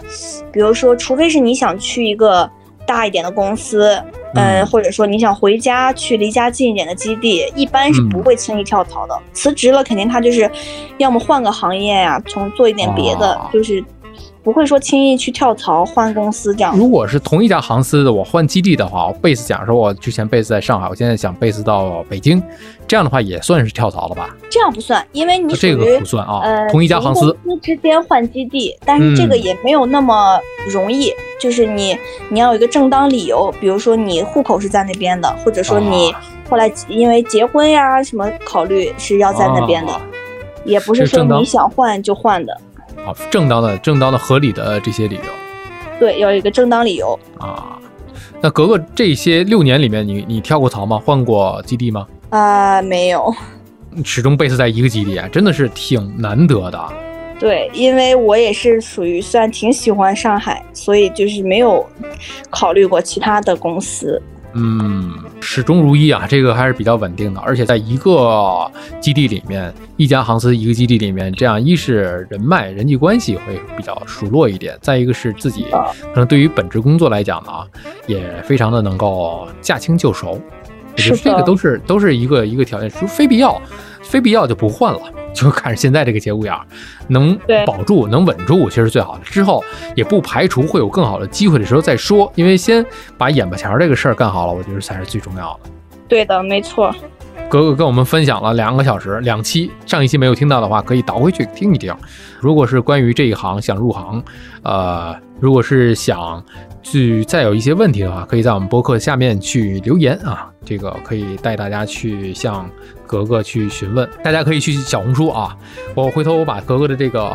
[0.51, 2.49] 比如说，除非是你想去一个
[2.89, 4.01] 大一点的公司。
[4.35, 9.19] 嗯，或者说你想回家去离家近一点的基地，一般是不会轻易跳槽的。
[9.33, 10.49] 辞职了，肯定他就是
[10.99, 13.83] 要么换个行业呀，从做一点别的，就是。
[14.49, 16.75] 不会说轻易去跳槽换公司这样。
[16.75, 22.41] 如果是同一家航司的，我换基地的话，base 假如说我之前 base 在上海，我现在想 base 到北京，
[22.87, 24.35] 这样的话也算是跳槽了吧？
[24.49, 26.39] 这样不算，因为你这个不算啊。
[26.41, 31.95] 呃，同一家航司之间换基地，但是这个也没有那么容易，就是你
[32.29, 36.11] 你要有一个正当理由，比如说你户口是在那边的，或者说你
[36.49, 39.93] 后来因为结婚呀什么考虑是要在那边的，
[40.65, 42.59] 也不是说你想换就换的。
[43.09, 45.31] 啊，正当的、正当的、合理的这些理由，
[45.99, 47.79] 对，要有一个正当理由啊。
[48.41, 51.01] 那格格这些六年里面，你你跳过槽吗？
[51.03, 52.07] 换过基地吗？
[52.29, 53.33] 啊，没有，
[54.05, 56.79] 始终 base 在一个基地啊，真的是挺难得的。
[57.39, 61.85] 对，因为我也是属于算挺喜欢上海，所以就是没有
[62.49, 64.21] 考虑过其他的公司。
[64.53, 68.69] 嗯，始终如一啊，这个还是比较稳定的，而且在一个
[68.99, 77.51] 基地里面，一家航司一个基地里面，这样一是人脉人际关系会比较熟络一点，再一个是自己可能对于本职工作来讲呢，
[78.07, 83.61] 也非常的能够驾轻就熟，我觉得这个都是都是一个一个条件，除非必要，
[84.09, 84.99] 非必要就不换了。
[85.31, 86.59] 就看现在这个节骨眼儿，
[87.07, 89.23] 能保住能稳住，其实最好的。
[89.23, 89.63] 之后
[89.95, 92.83] 也不排除会有更好的机会的时候再说，因为先
[93.15, 95.69] 把眼巴前这个事儿干好了，我觉得才是最重要的。
[96.07, 96.93] 对的，没错。
[97.47, 101.95] 格格跟我们分享了两个小时，两期，上一期没有听到的话，可以倒回去听一听。
[102.39, 104.23] 如果是关于这一行想入行，
[104.63, 106.43] 呃，如果是想
[106.81, 112.69] 去再有一些问题的话，可以在我们博客下面去留言啊，这个可以带大家去向
[113.09, 114.07] 格格去询问。
[114.23, 115.57] 大家可以去小红书啊，
[115.95, 117.27] 我回头我把格格的这个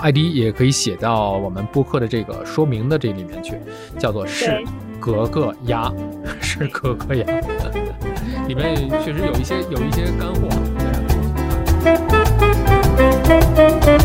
[0.00, 3.60] ID 也可以写到我们播客的这个说明的这里面去，
[3.98, 4.64] 叫做是
[4.98, 5.92] 格格鸭，
[6.40, 7.26] 是格格鸭。
[8.48, 10.48] 里面确实有一些有一些干货，
[11.84, 13.97] 大家